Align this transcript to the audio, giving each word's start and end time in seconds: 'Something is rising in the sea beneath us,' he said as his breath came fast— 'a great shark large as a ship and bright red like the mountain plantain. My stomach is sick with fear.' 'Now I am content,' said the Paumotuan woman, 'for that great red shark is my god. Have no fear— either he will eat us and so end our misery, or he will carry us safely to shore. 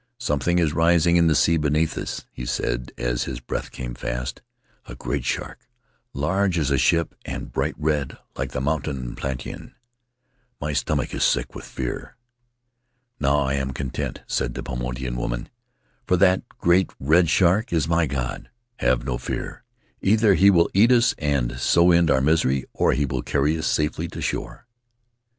'Something 0.17 0.57
is 0.57 0.73
rising 0.73 1.15
in 1.15 1.27
the 1.27 1.35
sea 1.35 1.57
beneath 1.57 1.95
us,' 1.95 2.25
he 2.31 2.43
said 2.43 2.91
as 2.97 3.25
his 3.25 3.39
breath 3.39 3.69
came 3.69 3.93
fast— 3.93 4.41
'a 4.89 4.95
great 4.95 5.23
shark 5.23 5.69
large 6.11 6.57
as 6.57 6.71
a 6.71 6.77
ship 6.79 7.13
and 7.23 7.51
bright 7.51 7.75
red 7.77 8.17
like 8.35 8.49
the 8.51 8.59
mountain 8.59 9.15
plantain. 9.15 9.75
My 10.59 10.73
stomach 10.73 11.13
is 11.13 11.23
sick 11.23 11.53
with 11.53 11.65
fear.' 11.65 12.15
'Now 13.19 13.41
I 13.41 13.53
am 13.53 13.73
content,' 13.73 14.23
said 14.25 14.55
the 14.55 14.63
Paumotuan 14.63 15.17
woman, 15.17 15.49
'for 16.07 16.17
that 16.17 16.47
great 16.57 16.89
red 16.99 17.29
shark 17.29 17.71
is 17.71 17.87
my 17.87 18.07
god. 18.07 18.49
Have 18.77 19.05
no 19.05 19.19
fear— 19.19 19.63
either 20.01 20.33
he 20.33 20.49
will 20.49 20.71
eat 20.73 20.91
us 20.91 21.13
and 21.19 21.59
so 21.59 21.91
end 21.91 22.09
our 22.09 22.21
misery, 22.21 22.65
or 22.73 22.93
he 22.93 23.05
will 23.05 23.21
carry 23.21 23.55
us 23.55 23.67
safely 23.67 24.07
to 24.07 24.19
shore. 24.19 24.65